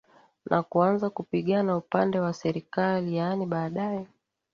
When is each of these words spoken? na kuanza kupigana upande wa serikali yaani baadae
na 0.45 0.63
kuanza 0.63 1.09
kupigana 1.09 1.77
upande 1.77 2.19
wa 2.19 2.33
serikali 2.33 3.15
yaani 3.15 3.45
baadae 3.45 4.07